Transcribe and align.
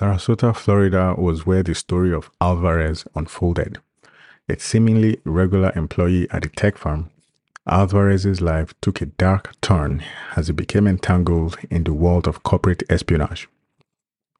Sarasota, 0.00 0.56
Florida 0.56 1.14
was 1.18 1.44
where 1.44 1.62
the 1.62 1.74
story 1.74 2.10
of 2.10 2.30
Alvarez 2.40 3.04
unfolded. 3.14 3.80
A 4.48 4.58
seemingly 4.58 5.20
regular 5.26 5.72
employee 5.76 6.26
at 6.30 6.46
a 6.46 6.48
tech 6.48 6.78
firm, 6.78 7.10
Alvarez's 7.66 8.40
life 8.40 8.72
took 8.80 9.02
a 9.02 9.06
dark 9.06 9.60
turn 9.60 10.02
as 10.36 10.46
he 10.46 10.54
became 10.54 10.86
entangled 10.86 11.58
in 11.70 11.84
the 11.84 11.92
world 11.92 12.26
of 12.26 12.42
corporate 12.42 12.82
espionage. 12.88 13.46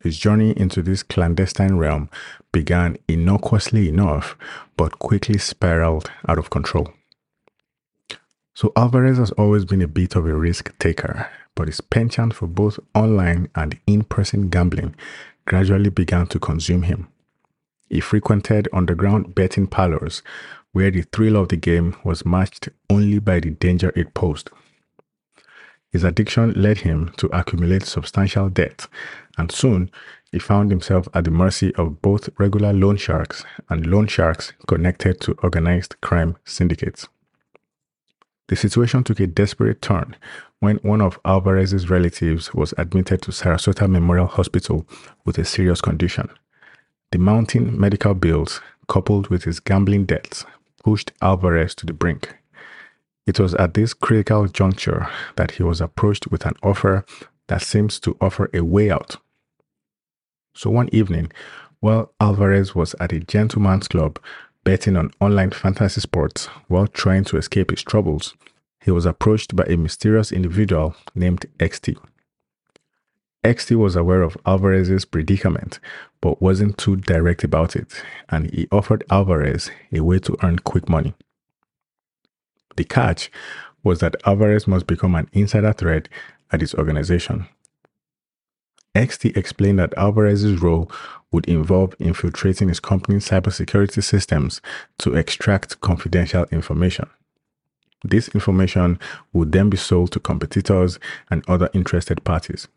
His 0.00 0.18
journey 0.18 0.50
into 0.50 0.82
this 0.82 1.02
clandestine 1.02 1.76
realm 1.76 2.10
began 2.52 2.98
innocuously 3.08 3.88
enough, 3.88 4.36
but 4.76 4.98
quickly 4.98 5.38
spiraled 5.38 6.10
out 6.28 6.36
of 6.36 6.50
control. 6.50 6.92
So 8.52 8.74
Alvarez 8.76 9.16
has 9.16 9.30
always 9.32 9.64
been 9.64 9.80
a 9.80 9.88
bit 9.88 10.16
of 10.16 10.26
a 10.26 10.34
risk 10.34 10.78
taker, 10.78 11.30
but 11.54 11.68
his 11.68 11.80
penchant 11.80 12.34
for 12.34 12.46
both 12.46 12.78
online 12.94 13.48
and 13.54 13.78
in-person 13.86 14.50
gambling 14.50 14.94
gradually 15.46 15.90
began 15.90 16.26
to 16.28 16.38
consume 16.38 16.82
him. 16.82 17.08
He 17.88 18.00
frequented 18.00 18.68
underground 18.72 19.34
betting 19.34 19.66
parlors 19.66 20.22
where 20.72 20.90
the 20.90 21.02
thrill 21.02 21.36
of 21.36 21.48
the 21.48 21.56
game 21.56 21.96
was 22.04 22.26
matched 22.26 22.68
only 22.90 23.18
by 23.18 23.40
the 23.40 23.50
danger 23.50 23.92
it 23.96 24.12
posed. 24.12 24.50
His 25.90 26.04
addiction 26.04 26.52
led 26.52 26.78
him 26.78 27.12
to 27.16 27.28
accumulate 27.28 27.84
substantial 27.84 28.50
debt, 28.50 28.86
and 29.38 29.50
soon 29.50 29.90
he 30.30 30.38
found 30.38 30.70
himself 30.70 31.08
at 31.14 31.24
the 31.24 31.30
mercy 31.30 31.74
of 31.76 32.02
both 32.02 32.28
regular 32.38 32.72
loan 32.72 32.96
sharks 32.96 33.44
and 33.70 33.86
loan 33.86 34.06
sharks 34.06 34.52
connected 34.66 35.20
to 35.22 35.38
organized 35.42 35.98
crime 36.02 36.36
syndicates. 36.44 37.08
The 38.48 38.56
situation 38.56 39.02
took 39.02 39.18
a 39.20 39.26
desperate 39.26 39.82
turn 39.82 40.16
when 40.60 40.76
one 40.76 41.00
of 41.00 41.18
Alvarez's 41.24 41.90
relatives 41.90 42.54
was 42.54 42.72
admitted 42.78 43.22
to 43.22 43.32
Sarasota 43.32 43.88
Memorial 43.88 44.26
Hospital 44.26 44.86
with 45.24 45.36
a 45.38 45.44
serious 45.44 45.80
condition. 45.80 46.30
The 47.10 47.18
mounting 47.18 47.78
medical 47.78 48.14
bills, 48.14 48.60
coupled 48.88 49.28
with 49.28 49.44
his 49.44 49.60
gambling 49.60 50.06
debts, 50.06 50.44
pushed 50.82 51.12
Alvarez 51.20 51.74
to 51.76 51.86
the 51.86 51.92
brink. 51.92 52.36
It 53.26 53.40
was 53.40 53.54
at 53.54 53.74
this 53.74 53.92
critical 53.92 54.46
juncture 54.46 55.08
that 55.34 55.52
he 55.52 55.64
was 55.64 55.80
approached 55.80 56.28
with 56.30 56.46
an 56.46 56.54
offer 56.62 57.04
that 57.48 57.62
seems 57.62 57.98
to 58.00 58.16
offer 58.20 58.48
a 58.54 58.60
way 58.60 58.90
out. 58.90 59.16
So 60.54 60.70
one 60.70 60.88
evening, 60.92 61.32
while 61.80 62.12
Alvarez 62.20 62.74
was 62.74 62.94
at 63.00 63.12
a 63.12 63.20
gentleman's 63.20 63.88
club 63.88 64.20
betting 64.66 64.96
on 64.96 65.12
online 65.20 65.52
fantasy 65.52 66.00
sports 66.00 66.46
while 66.66 66.88
trying 66.88 67.22
to 67.22 67.36
escape 67.36 67.70
his 67.70 67.84
troubles, 67.84 68.34
he 68.80 68.90
was 68.90 69.06
approached 69.06 69.54
by 69.54 69.62
a 69.68 69.76
mysterious 69.76 70.32
individual 70.32 70.96
named 71.14 71.46
XT. 71.58 71.96
XT 73.44 73.76
was 73.76 73.94
aware 73.94 74.22
of 74.22 74.36
Alvarez's 74.44 75.04
predicament, 75.04 75.78
but 76.20 76.42
wasn't 76.42 76.76
too 76.78 76.96
direct 76.96 77.44
about 77.44 77.76
it, 77.76 78.02
and 78.28 78.50
he 78.50 78.66
offered 78.72 79.04
Alvarez 79.08 79.70
a 79.92 80.00
way 80.00 80.18
to 80.18 80.36
earn 80.42 80.58
quick 80.58 80.88
money. 80.88 81.14
The 82.74 82.82
catch 82.82 83.30
was 83.84 84.00
that 84.00 84.16
Alvarez 84.26 84.66
must 84.66 84.88
become 84.88 85.14
an 85.14 85.28
insider 85.32 85.72
threat 85.74 86.08
at 86.50 86.60
his 86.60 86.74
organization. 86.74 87.46
XT 88.96 89.36
explained 89.36 89.78
that 89.78 89.96
Alvarez's 89.96 90.60
role 90.60 90.90
would 91.30 91.46
involve 91.46 91.94
infiltrating 91.98 92.68
his 92.68 92.80
company's 92.80 93.28
cybersecurity 93.28 94.02
systems 94.02 94.60
to 94.98 95.14
extract 95.14 95.80
confidential 95.80 96.46
information. 96.50 97.08
This 98.04 98.28
information 98.28 98.98
would 99.32 99.52
then 99.52 99.68
be 99.70 99.76
sold 99.76 100.12
to 100.12 100.20
competitors 100.20 100.98
and 101.30 101.44
other 101.48 101.68
interested 101.72 102.24
parties. 102.24 102.68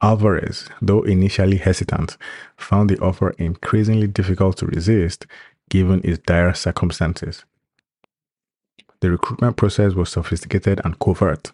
Alvarez, 0.00 0.68
though 0.80 1.02
initially 1.02 1.56
hesitant, 1.56 2.16
found 2.56 2.88
the 2.88 2.98
offer 2.98 3.30
increasingly 3.38 4.06
difficult 4.06 4.56
to 4.58 4.66
resist 4.66 5.26
given 5.70 6.00
its 6.04 6.18
dire 6.18 6.54
circumstances. 6.54 7.44
The 9.00 9.10
recruitment 9.10 9.56
process 9.56 9.94
was 9.94 10.10
sophisticated 10.10 10.80
and 10.84 10.98
covert. 10.98 11.52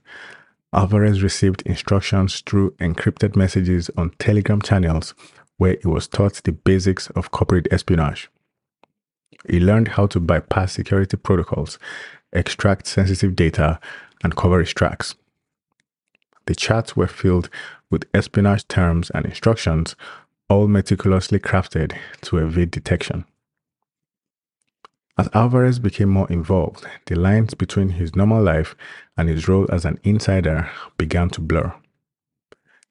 Alvarez 0.75 1.23
received 1.23 1.63
instructions 1.63 2.41
through 2.41 2.73
encrypted 2.73 3.37
messages 3.37 3.91
on 3.97 4.11
Telegram 4.19 4.61
channels 4.61 5.15
where 5.57 5.77
he 5.81 5.87
was 5.87 6.09
taught 6.09 6.43
the 6.43 6.51
basics 6.51 7.09
of 7.11 7.31
corporate 7.31 7.69
espionage. 7.71 8.29
He 9.49 9.61
learned 9.61 9.89
how 9.89 10.07
to 10.09 10.19
bypass 10.19 10.73
security 10.73 11.17
protocols, 11.17 11.79
extract 12.33 12.89
sensitive 12.89 13.37
data, 13.37 13.79
and 14.25 14.35
cover 14.35 14.59
his 14.59 14.75
tracks. 14.75 15.15
The 16.47 16.57
chats 16.57 16.97
were 16.97 17.07
filled 17.07 17.51
with 17.89 18.09
espionage 18.13 18.67
terms 18.67 19.11
and 19.11 19.25
instructions, 19.25 19.95
all 20.49 20.67
meticulously 20.67 21.39
crafted 21.39 21.97
to 22.23 22.39
evade 22.39 22.73
detection. 22.73 23.25
As 25.17 25.29
Alvarez 25.33 25.79
became 25.79 26.09
more 26.09 26.27
involved, 26.29 26.85
the 27.07 27.15
lines 27.15 27.55
between 27.55 27.91
his 27.91 28.17
normal 28.17 28.43
life 28.43 28.75
and 29.17 29.29
his 29.29 29.47
role 29.47 29.67
as 29.71 29.85
an 29.85 30.01
insider 30.03 30.69
began 30.99 31.31
to 31.31 31.41
blur. 31.41 31.73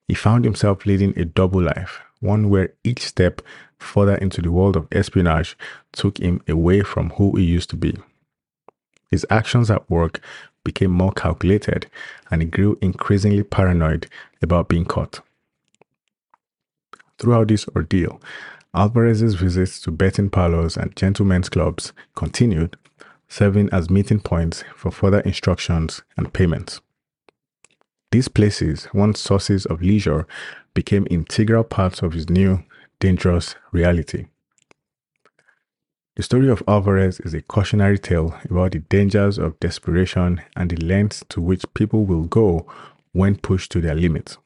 He 0.07 0.13
found 0.13 0.45
himself 0.45 0.85
leading 0.85 1.17
a 1.17 1.25
double 1.25 1.62
life, 1.62 2.00
one 2.22 2.50
where 2.50 2.73
each 2.83 3.06
step 3.06 3.41
further 3.78 4.16
into 4.16 4.41
the 4.41 4.51
world 4.51 4.78
of 4.78 4.88
espionage 4.91 5.57
took 5.91 6.17
him 6.17 6.41
away 6.47 6.81
from 6.81 7.09
who 7.12 7.35
he 7.35 7.44
used 7.44 7.69
to 7.72 7.75
be. 7.75 7.97
His 9.12 9.25
actions 9.29 9.69
at 9.69 9.89
work 9.89 10.22
became 10.63 10.91
more 10.91 11.12
calculated 11.12 11.88
and 12.31 12.41
he 12.41 12.47
grew 12.47 12.78
increasingly 12.81 13.44
paranoid 13.44 14.07
about 14.41 14.69
being 14.69 14.85
caught. 14.85 15.19
Throughout 17.19 17.50
this 17.50 17.67
ordeal, 17.75 18.22
Alvarez's 18.75 19.35
visits 19.35 19.79
to 19.81 19.91
betting 19.91 20.31
parlors 20.31 20.75
and 20.78 20.95
gentlemen's 20.95 21.47
clubs 21.47 21.94
continued, 22.16 22.75
serving 23.28 23.69
as 23.72 23.89
meeting 23.89 24.19
points 24.19 24.63
for 24.75 24.91
further 24.91 25.19
instructions 25.19 26.01
and 26.17 26.34
payments. 26.34 26.81
These 28.12 28.29
places, 28.29 28.88
once 28.94 29.19
sources 29.19 29.67
of 29.67 29.81
leisure, 29.81 30.28
became 30.73 31.07
integral 31.12 31.63
parts 31.63 32.01
of 32.01 32.13
his 32.13 32.29
new, 32.29 32.63
dangerous 33.00 33.56
reality. 33.72 34.25
The 36.16 36.23
story 36.23 36.50
of 36.50 36.62
Alvarez 36.67 37.19
is 37.19 37.33
a 37.33 37.41
cautionary 37.41 37.97
tale 37.97 38.35
about 38.45 38.73
the 38.73 38.79
dangers 38.79 39.39
of 39.39 39.59
desperation 39.59 40.41
and 40.56 40.69
the 40.69 40.78
lengths 40.78 41.23
to 41.29 41.41
which 41.41 41.66
people 41.73 42.06
will 42.06 42.25
go 42.25 42.67
when 43.13 43.35
pushed 43.35 43.72
to 43.72 43.81
their 43.81 43.95
limits. 43.95 44.38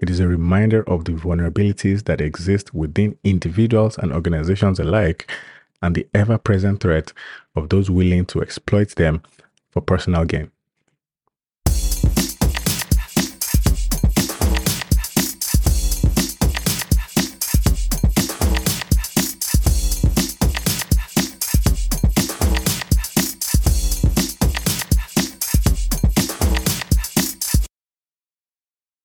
It 0.00 0.08
is 0.08 0.18
a 0.18 0.26
reminder 0.26 0.82
of 0.88 1.04
the 1.04 1.12
vulnerabilities 1.12 2.04
that 2.04 2.22
exist 2.22 2.72
within 2.72 3.18
individuals 3.22 3.98
and 3.98 4.14
organizations 4.14 4.80
alike 4.80 5.30
and 5.82 5.94
the 5.94 6.06
ever 6.14 6.38
present 6.38 6.80
threat 6.80 7.12
of 7.54 7.68
those 7.68 7.90
willing 7.90 8.24
to 8.26 8.40
exploit 8.40 8.94
them 8.96 9.22
for 9.70 9.82
personal 9.82 10.24
gain. 10.24 10.50